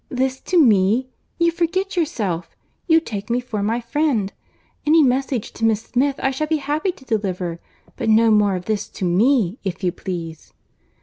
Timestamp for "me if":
9.05-9.83